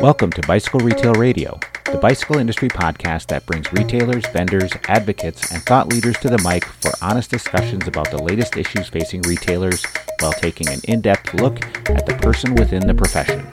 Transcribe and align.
Welcome 0.00 0.30
to 0.32 0.40
Bicycle 0.46 0.80
Retail 0.80 1.12
Radio, 1.12 1.60
the 1.84 1.98
bicycle 1.98 2.38
industry 2.38 2.70
podcast 2.70 3.26
that 3.26 3.44
brings 3.44 3.70
retailers, 3.70 4.24
vendors, 4.28 4.72
advocates, 4.88 5.52
and 5.52 5.62
thought 5.62 5.92
leaders 5.92 6.16
to 6.20 6.30
the 6.30 6.38
mic 6.42 6.64
for 6.64 6.90
honest 7.02 7.30
discussions 7.30 7.86
about 7.86 8.10
the 8.10 8.16
latest 8.16 8.56
issues 8.56 8.88
facing 8.88 9.20
retailers 9.22 9.84
while 10.20 10.32
taking 10.32 10.70
an 10.70 10.80
in 10.84 11.02
depth 11.02 11.34
look 11.34 11.62
at 11.90 12.06
the 12.06 12.16
person 12.22 12.54
within 12.54 12.86
the 12.86 12.94
profession. 12.94 13.46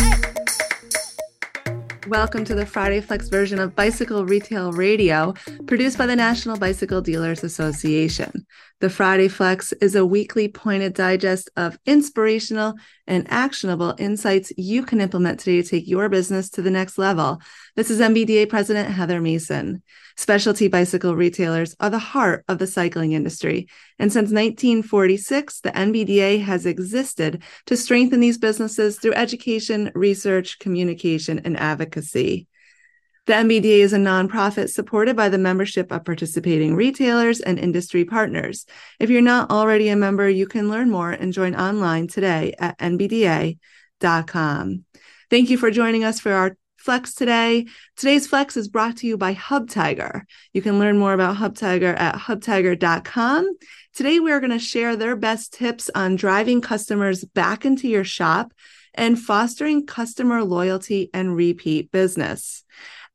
Welcome 2.07 2.45
to 2.45 2.55
the 2.55 2.65
Friday 2.65 3.01
Flex 3.01 3.27
version 3.27 3.59
of 3.59 3.75
Bicycle 3.75 4.25
Retail 4.25 4.71
Radio, 4.71 5.33
produced 5.65 5.97
by 5.97 6.05
the 6.05 6.15
National 6.15 6.55
Bicycle 6.55 7.01
Dealers 7.01 7.43
Association. 7.43 8.45
The 8.79 8.89
Friday 8.89 9.27
Flex 9.27 9.73
is 9.73 9.93
a 9.93 10.05
weekly 10.05 10.47
pointed 10.47 10.93
digest 10.93 11.49
of 11.57 11.77
inspirational 11.85 12.75
and 13.07 13.29
actionable 13.29 13.93
insights 13.97 14.53
you 14.55 14.83
can 14.83 15.01
implement 15.01 15.41
today 15.41 15.61
to 15.61 15.67
take 15.67 15.85
your 15.85 16.07
business 16.07 16.49
to 16.51 16.61
the 16.61 16.71
next 16.71 16.97
level. 16.97 17.41
This 17.77 17.91
is 17.91 17.99
NBDA 17.99 18.49
President 18.49 18.89
Heather 18.89 19.21
Mason. 19.21 19.83
Specialty 20.15 20.67
bicycle 20.67 21.15
retailers 21.15 21.75
are 21.79 21.91
the 21.91 21.99
heart 21.99 22.43
of 22.47 22.57
the 22.57 22.65
cycling 22.65 23.11
industry. 23.11 23.67
And 23.99 24.11
since 24.11 24.31
1946, 24.31 25.59
the 25.59 25.69
NBDA 25.69 26.41
has 26.41 26.65
existed 26.65 27.43
to 27.67 27.77
strengthen 27.77 28.19
these 28.19 28.39
businesses 28.39 28.97
through 28.97 29.13
education, 29.13 29.91
research, 29.93 30.57
communication, 30.57 31.41
and 31.45 31.55
advocacy. 31.55 32.47
The 33.27 33.33
NBDA 33.33 33.81
is 33.81 33.93
a 33.93 33.97
nonprofit 33.97 34.69
supported 34.71 35.15
by 35.15 35.29
the 35.29 35.37
membership 35.37 35.91
of 35.91 36.03
participating 36.03 36.75
retailers 36.75 37.41
and 37.41 37.59
industry 37.59 38.05
partners. 38.05 38.65
If 38.99 39.11
you're 39.11 39.21
not 39.21 39.51
already 39.51 39.89
a 39.89 39.95
member, 39.95 40.27
you 40.27 40.47
can 40.47 40.67
learn 40.67 40.89
more 40.89 41.11
and 41.11 41.31
join 41.31 41.53
online 41.53 42.07
today 42.07 42.55
at 42.57 42.79
nbda.com. 42.79 43.59
Thank 45.29 45.49
you 45.51 45.57
for 45.59 45.69
joining 45.69 46.03
us 46.03 46.19
for 46.19 46.31
our 46.31 46.57
Flex 46.87 47.13
today. 47.13 47.65
Today's 47.97 48.27
Flex 48.27 48.55
is 48.55 48.69
brought 48.69 48.95
to 48.97 49.07
you 49.07 49.17
by 49.17 49.35
Hubtiger. 49.35 50.21
You 50.53 50.61
can 50.61 50.79
learn 50.79 50.97
more 50.97 51.11
about 51.11 51.35
Hubtiger 51.35 51.93
at 51.99 52.15
hubtiger.com. 52.15 53.57
Today, 53.93 54.21
we 54.21 54.31
are 54.31 54.39
going 54.39 54.53
to 54.53 54.57
share 54.57 54.95
their 54.95 55.17
best 55.17 55.53
tips 55.53 55.89
on 55.93 56.15
driving 56.15 56.61
customers 56.61 57.25
back 57.25 57.65
into 57.65 57.89
your 57.89 58.05
shop 58.05 58.53
and 58.93 59.19
fostering 59.19 59.85
customer 59.85 60.45
loyalty 60.45 61.09
and 61.13 61.35
repeat 61.35 61.91
business 61.91 62.63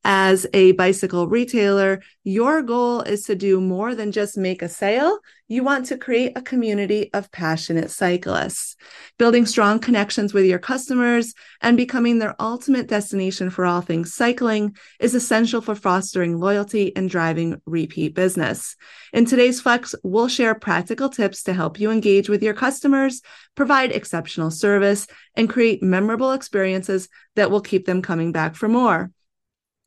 as 0.05 0.47
a 0.53 0.73
bicycle 0.73 1.29
retailer, 1.29 2.03
your 2.25 2.63
goal 2.63 3.03
is 3.03 3.23
to 3.25 3.37
do 3.37 3.61
more 3.61 3.95
than 3.95 4.11
just 4.11 4.37
make 4.37 4.61
a 4.61 4.69
sale. 4.69 5.19
You 5.47 5.63
want 5.63 5.87
to 5.87 5.97
create 5.97 6.33
a 6.35 6.43
community 6.43 7.13
of 7.13 7.31
passionate 7.31 7.91
cyclists. 7.91 8.75
Building 9.19 9.47
strong 9.47 9.79
connections 9.79 10.35
with 10.35 10.45
your 10.45 10.59
customers 10.59 11.35
and 11.61 11.77
becoming 11.77 12.19
their 12.19 12.35
ultimate 12.41 12.89
destination 12.89 13.51
for 13.51 13.65
all 13.65 13.81
things 13.81 14.13
cycling 14.13 14.77
is 14.99 15.15
essential 15.15 15.61
for 15.61 15.75
fostering 15.75 16.39
loyalty 16.39 16.95
and 16.97 17.09
driving 17.09 17.61
repeat 17.65 18.15
business. 18.15 18.75
In 19.13 19.25
today's 19.25 19.61
Flex, 19.61 19.95
we'll 20.03 20.29
share 20.29 20.55
practical 20.55 21.11
tips 21.11 21.45
to 21.45 21.55
help 21.55 21.79
you 21.79 21.91
engage 21.93 22.29
with 22.29 22.43
your 22.43 22.55
customers, 22.55 23.23
provide 23.55 23.93
exceptional 23.93 24.51
service, 24.51 25.07
and 25.37 25.49
create 25.49 25.83
memorable 25.83 26.33
experiences 26.33 27.09
that 27.37 27.51
will 27.51 27.61
keep 27.61 27.87
them 27.87 28.03
coming 28.03 28.33
back 28.33 28.57
for 28.57 28.69
more. 28.69 29.11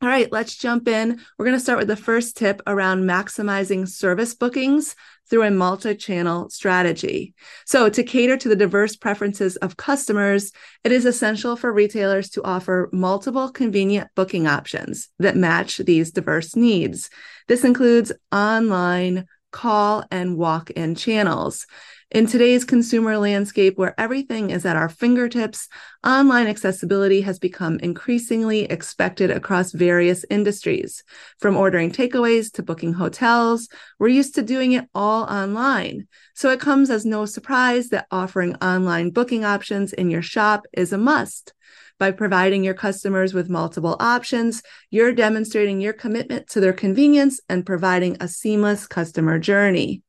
All 0.02 0.08
right, 0.08 0.30
let's 0.30 0.54
jump 0.54 0.88
in. 0.88 1.20
We're 1.38 1.46
going 1.46 1.56
to 1.56 1.62
start 1.62 1.78
with 1.78 1.88
the 1.88 1.96
first 1.96 2.36
tip 2.36 2.60
around 2.66 3.04
maximizing 3.04 3.88
service 3.88 4.34
bookings 4.34 4.94
through 5.30 5.44
a 5.44 5.50
multi 5.50 5.94
channel 5.94 6.50
strategy. 6.50 7.32
So, 7.64 7.88
to 7.88 8.02
cater 8.02 8.36
to 8.36 8.48
the 8.50 8.56
diverse 8.56 8.94
preferences 8.94 9.56
of 9.56 9.78
customers, 9.78 10.52
it 10.84 10.92
is 10.92 11.06
essential 11.06 11.56
for 11.56 11.72
retailers 11.72 12.28
to 12.30 12.44
offer 12.44 12.90
multiple 12.92 13.50
convenient 13.50 14.10
booking 14.14 14.46
options 14.46 15.08
that 15.18 15.34
match 15.34 15.78
these 15.78 16.12
diverse 16.12 16.54
needs. 16.54 17.08
This 17.48 17.64
includes 17.64 18.12
online, 18.30 19.24
call, 19.50 20.04
and 20.10 20.36
walk 20.36 20.68
in 20.70 20.94
channels. 20.94 21.66
In 22.12 22.28
today's 22.28 22.64
consumer 22.64 23.18
landscape, 23.18 23.76
where 23.76 23.92
everything 23.98 24.50
is 24.50 24.64
at 24.64 24.76
our 24.76 24.88
fingertips, 24.88 25.68
online 26.06 26.46
accessibility 26.46 27.22
has 27.22 27.40
become 27.40 27.80
increasingly 27.80 28.62
expected 28.62 29.32
across 29.32 29.72
various 29.72 30.24
industries. 30.30 31.02
From 31.40 31.56
ordering 31.56 31.90
takeaways 31.90 32.52
to 32.52 32.62
booking 32.62 32.92
hotels, 32.92 33.68
we're 33.98 34.06
used 34.06 34.36
to 34.36 34.42
doing 34.42 34.70
it 34.70 34.88
all 34.94 35.24
online. 35.24 36.06
So 36.34 36.50
it 36.50 36.60
comes 36.60 36.90
as 36.90 37.04
no 37.04 37.26
surprise 37.26 37.88
that 37.88 38.06
offering 38.12 38.54
online 38.62 39.10
booking 39.10 39.44
options 39.44 39.92
in 39.92 40.08
your 40.08 40.22
shop 40.22 40.64
is 40.72 40.92
a 40.92 40.98
must. 40.98 41.54
By 41.98 42.12
providing 42.12 42.62
your 42.62 42.74
customers 42.74 43.34
with 43.34 43.50
multiple 43.50 43.96
options, 43.98 44.62
you're 44.90 45.12
demonstrating 45.12 45.80
your 45.80 45.92
commitment 45.92 46.46
to 46.50 46.60
their 46.60 46.72
convenience 46.72 47.40
and 47.48 47.66
providing 47.66 48.16
a 48.20 48.28
seamless 48.28 48.86
customer 48.86 49.40
journey. 49.40 50.04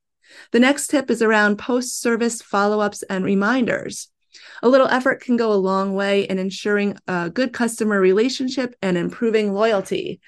The 0.51 0.59
next 0.59 0.87
tip 0.87 1.09
is 1.09 1.21
around 1.21 1.57
post 1.57 2.01
service 2.01 2.41
follow 2.41 2.79
ups 2.79 3.03
and 3.03 3.23
reminders. 3.23 4.09
A 4.61 4.69
little 4.69 4.87
effort 4.87 5.21
can 5.21 5.37
go 5.37 5.51
a 5.51 5.55
long 5.55 5.93
way 5.93 6.23
in 6.23 6.39
ensuring 6.39 6.97
a 7.07 7.29
good 7.29 7.53
customer 7.53 7.99
relationship 7.99 8.75
and 8.81 8.97
improving 8.97 9.53
loyalty. 9.53 10.19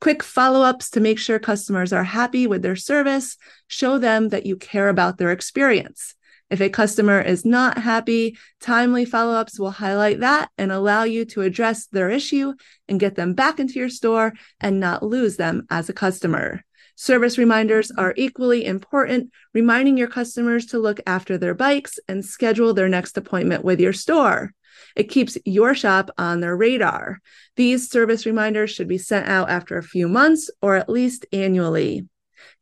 Quick 0.00 0.22
follow 0.22 0.62
ups 0.62 0.90
to 0.90 1.00
make 1.00 1.18
sure 1.18 1.38
customers 1.38 1.92
are 1.92 2.04
happy 2.04 2.46
with 2.46 2.62
their 2.62 2.76
service 2.76 3.36
show 3.66 3.98
them 3.98 4.28
that 4.28 4.46
you 4.46 4.56
care 4.56 4.88
about 4.88 5.18
their 5.18 5.32
experience. 5.32 6.14
If 6.50 6.60
a 6.60 6.70
customer 6.70 7.20
is 7.20 7.44
not 7.44 7.78
happy, 7.78 8.38
timely 8.60 9.04
follow 9.04 9.34
ups 9.34 9.58
will 9.58 9.70
highlight 9.70 10.20
that 10.20 10.50
and 10.56 10.72
allow 10.72 11.02
you 11.02 11.24
to 11.26 11.42
address 11.42 11.86
their 11.86 12.08
issue 12.08 12.54
and 12.88 13.00
get 13.00 13.16
them 13.16 13.34
back 13.34 13.60
into 13.60 13.74
your 13.74 13.90
store 13.90 14.32
and 14.60 14.80
not 14.80 15.02
lose 15.02 15.36
them 15.36 15.66
as 15.68 15.88
a 15.88 15.92
customer. 15.92 16.64
Service 17.00 17.38
reminders 17.38 17.92
are 17.92 18.12
equally 18.16 18.64
important, 18.64 19.30
reminding 19.54 19.96
your 19.96 20.08
customers 20.08 20.66
to 20.66 20.80
look 20.80 20.98
after 21.06 21.38
their 21.38 21.54
bikes 21.54 22.00
and 22.08 22.24
schedule 22.24 22.74
their 22.74 22.88
next 22.88 23.16
appointment 23.16 23.62
with 23.64 23.78
your 23.78 23.92
store. 23.92 24.52
It 24.96 25.04
keeps 25.04 25.38
your 25.44 25.76
shop 25.76 26.10
on 26.18 26.40
their 26.40 26.56
radar. 26.56 27.20
These 27.54 27.88
service 27.88 28.26
reminders 28.26 28.72
should 28.72 28.88
be 28.88 28.98
sent 28.98 29.28
out 29.28 29.48
after 29.48 29.78
a 29.78 29.82
few 29.82 30.08
months 30.08 30.50
or 30.60 30.74
at 30.74 30.88
least 30.88 31.24
annually. 31.32 32.08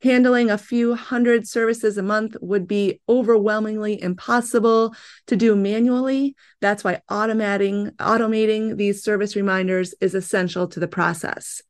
Handling 0.03 0.51
a 0.51 0.57
few 0.59 0.93
hundred 0.93 1.47
services 1.47 1.97
a 1.97 2.03
month 2.03 2.37
would 2.39 2.67
be 2.67 3.01
overwhelmingly 3.09 3.99
impossible 3.99 4.93
to 5.25 5.35
do 5.35 5.55
manually. 5.55 6.35
That's 6.61 6.83
why 6.83 7.01
automating 7.09 7.95
automating 7.95 8.77
these 8.77 9.03
service 9.03 9.35
reminders 9.35 9.95
is 9.99 10.13
essential 10.13 10.67
to 10.67 10.79
the 10.79 10.87
process. 10.87 11.63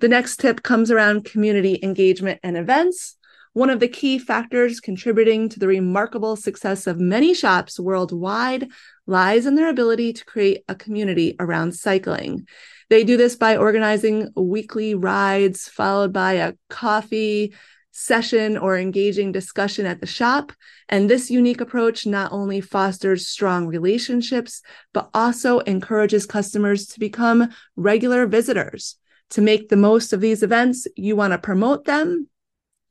The 0.00 0.08
next 0.08 0.36
tip 0.36 0.62
comes 0.62 0.90
around 0.90 1.24
community 1.24 1.78
engagement 1.82 2.40
and 2.42 2.56
events. 2.56 3.16
One 3.54 3.70
of 3.70 3.78
the 3.78 3.88
key 3.88 4.18
factors 4.18 4.80
contributing 4.80 5.48
to 5.50 5.60
the 5.60 5.68
remarkable 5.68 6.34
success 6.34 6.88
of 6.88 6.98
many 6.98 7.34
shops 7.34 7.78
worldwide 7.78 8.68
lies 9.06 9.46
in 9.46 9.54
their 9.54 9.68
ability 9.68 10.12
to 10.14 10.24
create 10.24 10.64
a 10.68 10.74
community 10.74 11.36
around 11.38 11.72
cycling. 11.72 12.48
They 12.90 13.04
do 13.04 13.16
this 13.16 13.36
by 13.36 13.56
organizing 13.56 14.30
weekly 14.34 14.96
rides, 14.96 15.68
followed 15.68 16.12
by 16.12 16.32
a 16.32 16.54
coffee 16.68 17.54
session 17.92 18.58
or 18.58 18.76
engaging 18.76 19.30
discussion 19.30 19.86
at 19.86 20.00
the 20.00 20.06
shop. 20.06 20.52
And 20.88 21.08
this 21.08 21.30
unique 21.30 21.60
approach 21.60 22.06
not 22.06 22.32
only 22.32 22.60
fosters 22.60 23.28
strong 23.28 23.68
relationships, 23.68 24.62
but 24.92 25.10
also 25.14 25.60
encourages 25.60 26.26
customers 26.26 26.86
to 26.88 26.98
become 26.98 27.50
regular 27.76 28.26
visitors. 28.26 28.96
To 29.34 29.40
make 29.40 29.68
the 29.68 29.76
most 29.76 30.12
of 30.12 30.20
these 30.20 30.44
events, 30.44 30.86
you 30.94 31.16
want 31.16 31.32
to 31.32 31.38
promote 31.38 31.86
them, 31.86 32.28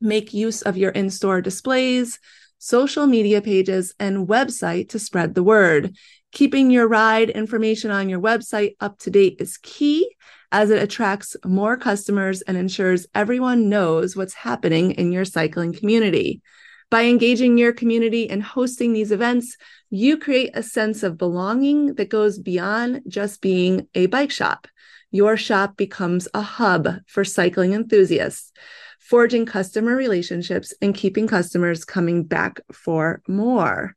make 0.01 0.33
use 0.33 0.61
of 0.61 0.75
your 0.75 0.91
in 0.91 1.09
store 1.09 1.39
displays, 1.39 2.19
social 2.57 3.07
media 3.07 3.41
pages, 3.41 3.95
and 3.97 4.27
website 4.27 4.89
to 4.89 4.99
spread 4.99 5.35
the 5.35 5.43
word. 5.43 5.95
Keeping 6.33 6.69
your 6.69 6.85
ride 6.85 7.29
information 7.29 7.91
on 7.91 8.09
your 8.09 8.19
website 8.19 8.75
up 8.81 8.99
to 8.99 9.09
date 9.09 9.37
is 9.39 9.55
key 9.55 10.13
as 10.51 10.69
it 10.69 10.83
attracts 10.83 11.37
more 11.45 11.77
customers 11.77 12.41
and 12.41 12.57
ensures 12.57 13.07
everyone 13.15 13.69
knows 13.69 14.17
what's 14.17 14.33
happening 14.33 14.91
in 14.91 15.13
your 15.13 15.23
cycling 15.23 15.71
community. 15.71 16.41
By 16.89 17.05
engaging 17.05 17.57
your 17.57 17.71
community 17.71 18.29
and 18.29 18.43
hosting 18.43 18.91
these 18.91 19.13
events, 19.13 19.55
you 19.89 20.17
create 20.17 20.51
a 20.55 20.61
sense 20.61 21.03
of 21.03 21.17
belonging 21.17 21.95
that 21.95 22.09
goes 22.09 22.37
beyond 22.37 23.03
just 23.07 23.39
being 23.39 23.87
a 23.95 24.07
bike 24.07 24.29
shop 24.29 24.67
your 25.13 25.37
shop 25.37 25.77
becomes 25.77 26.27
a 26.33 26.41
hub 26.41 26.89
for 27.07 27.23
cycling 27.23 27.73
enthusiasts, 27.73 28.51
forging 28.99 29.45
customer 29.45 29.95
relationships 29.95 30.73
and 30.81 30.95
keeping 30.95 31.27
customers 31.27 31.85
coming 31.85 32.23
back 32.23 32.59
for 32.71 33.21
more. 33.27 33.95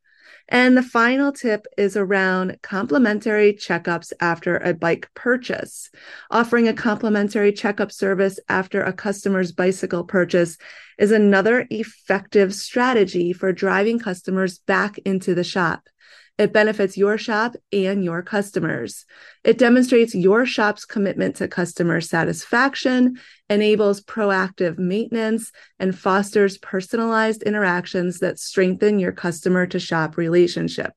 And 0.48 0.76
the 0.76 0.82
final 0.82 1.32
tip 1.32 1.66
is 1.78 1.96
around 1.96 2.58
complimentary 2.62 3.54
checkups 3.54 4.12
after 4.20 4.58
a 4.58 4.74
bike 4.74 5.08
purchase. 5.14 5.90
Offering 6.30 6.68
a 6.68 6.74
complimentary 6.74 7.52
checkup 7.52 7.90
service 7.90 8.38
after 8.48 8.82
a 8.82 8.92
customer's 8.92 9.52
bicycle 9.52 10.04
purchase 10.04 10.58
is 10.98 11.12
another 11.12 11.66
effective 11.70 12.54
strategy 12.54 13.32
for 13.32 13.52
driving 13.52 13.98
customers 13.98 14.58
back 14.58 14.98
into 14.98 15.34
the 15.34 15.44
shop. 15.44 15.88
It 16.38 16.52
benefits 16.52 16.98
your 16.98 17.16
shop 17.16 17.56
and 17.72 18.04
your 18.04 18.22
customers. 18.22 19.06
It 19.42 19.56
demonstrates 19.56 20.14
your 20.14 20.44
shop's 20.44 20.84
commitment 20.84 21.36
to 21.36 21.48
customer 21.48 22.00
satisfaction, 22.02 23.18
enables 23.48 24.02
proactive 24.02 24.78
maintenance, 24.78 25.50
and 25.78 25.98
fosters 25.98 26.58
personalized 26.58 27.42
interactions 27.42 28.18
that 28.18 28.38
strengthen 28.38 28.98
your 28.98 29.12
customer 29.12 29.66
to 29.68 29.78
shop 29.78 30.18
relationship. 30.18 30.92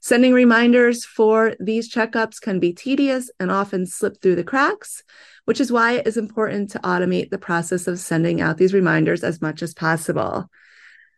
Sending 0.00 0.32
reminders 0.32 1.04
for 1.04 1.54
these 1.58 1.92
checkups 1.92 2.40
can 2.40 2.60
be 2.60 2.72
tedious 2.72 3.30
and 3.40 3.50
often 3.50 3.86
slip 3.86 4.20
through 4.20 4.36
the 4.36 4.44
cracks, 4.44 5.02
which 5.44 5.60
is 5.60 5.72
why 5.72 5.92
it 5.92 6.06
is 6.06 6.16
important 6.16 6.70
to 6.70 6.78
automate 6.80 7.30
the 7.30 7.38
process 7.38 7.86
of 7.86 7.98
sending 7.98 8.40
out 8.40 8.58
these 8.58 8.74
reminders 8.74 9.24
as 9.24 9.40
much 9.40 9.62
as 9.62 9.74
possible. 9.74 10.48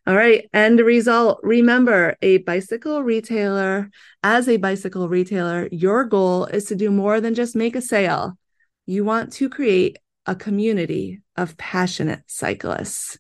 All 0.07 0.15
right. 0.15 0.49
End 0.53 0.81
result. 0.81 1.41
Remember, 1.43 2.17
a 2.21 2.39
bicycle 2.39 3.03
retailer, 3.03 3.91
as 4.23 4.49
a 4.49 4.59
bicycle 4.59 5.09
retailer, 5.09 5.67
your 5.73 6.05
goal 6.05 6.45
is 6.45 6.67
to 6.67 6.75
do 6.75 6.91
more 6.91 7.23
than 7.23 7.35
just 7.35 7.57
make 7.57 7.75
a 7.75 7.81
sale. 7.81 8.37
You 8.85 9.03
want 9.05 9.33
to 9.35 9.49
create 9.49 9.99
a 10.27 10.35
community 10.35 11.23
of 11.37 11.57
passionate 11.57 12.23
cyclists. 12.27 13.19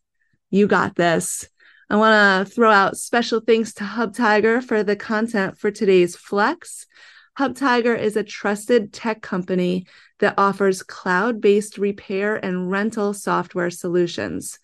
You 0.50 0.66
got 0.66 0.94
this. 0.94 1.48
I 1.88 1.96
want 1.96 2.48
to 2.48 2.54
throw 2.54 2.70
out 2.70 2.98
special 2.98 3.40
thanks 3.40 3.72
to 3.74 3.84
Hubtiger 3.84 4.62
for 4.62 4.82
the 4.82 4.96
content 4.96 5.58
for 5.58 5.70
today's 5.70 6.16
Flex. 6.16 6.86
Hubtiger 7.38 7.98
is 7.98 8.16
a 8.16 8.22
trusted 8.22 8.92
tech 8.92 9.22
company 9.22 9.86
that 10.20 10.34
offers 10.38 10.82
cloud 10.82 11.40
based 11.40 11.78
repair 11.78 12.36
and 12.36 12.70
rental 12.70 13.14
software 13.14 13.70
solutions. 13.70 14.58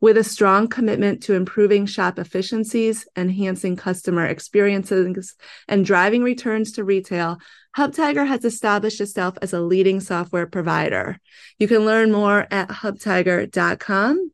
With 0.00 0.18
a 0.18 0.24
strong 0.24 0.68
commitment 0.68 1.22
to 1.24 1.34
improving 1.34 1.86
shop 1.86 2.18
efficiencies, 2.18 3.06
enhancing 3.16 3.76
customer 3.76 4.26
experiences, 4.26 5.34
and 5.68 5.86
driving 5.86 6.22
returns 6.22 6.72
to 6.72 6.84
retail, 6.84 7.38
HubTiger 7.76 8.26
has 8.26 8.44
established 8.44 9.00
itself 9.00 9.38
as 9.40 9.52
a 9.52 9.60
leading 9.60 10.00
software 10.00 10.46
provider. 10.46 11.18
You 11.58 11.66
can 11.66 11.86
learn 11.86 12.12
more 12.12 12.46
at 12.50 12.68
hubtiger.com. 12.68 14.32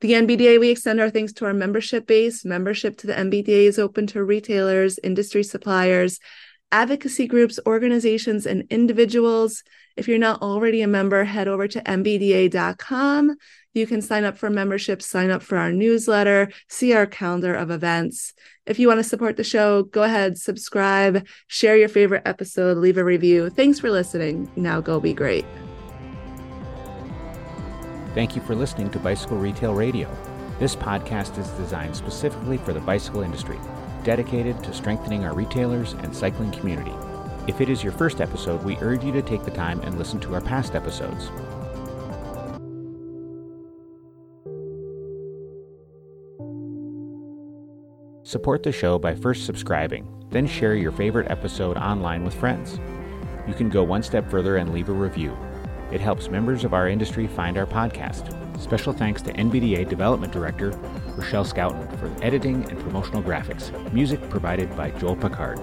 The 0.00 0.12
NBDA, 0.12 0.58
we 0.58 0.70
extend 0.70 1.00
our 1.00 1.10
thanks 1.10 1.32
to 1.34 1.44
our 1.44 1.52
membership 1.52 2.06
base. 2.06 2.44
Membership 2.44 2.96
to 2.98 3.06
the 3.06 3.12
NBDA 3.12 3.66
is 3.66 3.78
open 3.78 4.06
to 4.08 4.24
retailers, 4.24 4.98
industry 5.02 5.42
suppliers, 5.42 6.20
advocacy 6.72 7.26
groups, 7.26 7.58
organizations, 7.66 8.46
and 8.46 8.64
individuals. 8.70 9.62
If 9.96 10.08
you're 10.08 10.18
not 10.18 10.40
already 10.40 10.80
a 10.80 10.86
member, 10.86 11.24
head 11.24 11.48
over 11.48 11.68
to 11.68 11.82
NBDA.com. 11.82 13.36
You 13.72 13.86
can 13.86 14.02
sign 14.02 14.24
up 14.24 14.36
for 14.36 14.50
membership, 14.50 15.00
sign 15.00 15.30
up 15.30 15.44
for 15.44 15.56
our 15.56 15.70
newsletter, 15.70 16.50
see 16.68 16.92
our 16.92 17.06
calendar 17.06 17.54
of 17.54 17.70
events. 17.70 18.34
If 18.66 18.80
you 18.80 18.88
want 18.88 18.98
to 18.98 19.04
support 19.04 19.36
the 19.36 19.44
show, 19.44 19.84
go 19.84 20.02
ahead, 20.02 20.36
subscribe, 20.38 21.24
share 21.46 21.76
your 21.76 21.88
favorite 21.88 22.22
episode, 22.24 22.78
leave 22.78 22.96
a 22.96 23.04
review. 23.04 23.48
Thanks 23.48 23.78
for 23.78 23.88
listening. 23.88 24.50
Now 24.56 24.80
go 24.80 24.98
be 24.98 25.14
great. 25.14 25.44
Thank 28.12 28.34
you 28.34 28.42
for 28.42 28.56
listening 28.56 28.90
to 28.90 28.98
Bicycle 28.98 29.36
Retail 29.36 29.74
Radio. 29.74 30.10
This 30.58 30.74
podcast 30.74 31.38
is 31.38 31.48
designed 31.50 31.94
specifically 31.94 32.58
for 32.58 32.72
the 32.72 32.80
bicycle 32.80 33.22
industry, 33.22 33.60
dedicated 34.02 34.64
to 34.64 34.72
strengthening 34.72 35.24
our 35.24 35.32
retailers 35.32 35.92
and 35.92 36.14
cycling 36.14 36.50
community. 36.50 36.92
If 37.46 37.60
it 37.60 37.68
is 37.68 37.84
your 37.84 37.92
first 37.92 38.20
episode, 38.20 38.64
we 38.64 38.76
urge 38.78 39.04
you 39.04 39.12
to 39.12 39.22
take 39.22 39.44
the 39.44 39.52
time 39.52 39.80
and 39.82 39.96
listen 39.96 40.18
to 40.20 40.34
our 40.34 40.40
past 40.40 40.74
episodes. 40.74 41.30
Support 48.30 48.62
the 48.62 48.70
show 48.70 48.96
by 48.96 49.16
first 49.16 49.44
subscribing, 49.44 50.06
then 50.30 50.46
share 50.46 50.76
your 50.76 50.92
favorite 50.92 51.28
episode 51.28 51.76
online 51.76 52.22
with 52.22 52.32
friends. 52.32 52.78
You 53.48 53.54
can 53.54 53.68
go 53.68 53.82
one 53.82 54.04
step 54.04 54.30
further 54.30 54.58
and 54.58 54.72
leave 54.72 54.88
a 54.88 54.92
review. 54.92 55.36
It 55.90 56.00
helps 56.00 56.30
members 56.30 56.62
of 56.62 56.72
our 56.72 56.88
industry 56.88 57.26
find 57.26 57.58
our 57.58 57.66
podcast. 57.66 58.30
Special 58.62 58.92
thanks 58.92 59.20
to 59.22 59.32
NBDA 59.32 59.88
Development 59.88 60.32
Director 60.32 60.70
Rochelle 61.16 61.44
Scouten 61.44 61.98
for 61.98 62.24
editing 62.24 62.70
and 62.70 62.78
promotional 62.78 63.20
graphics. 63.20 63.72
Music 63.92 64.20
provided 64.30 64.76
by 64.76 64.92
Joel 64.92 65.16
Picard. 65.16 65.58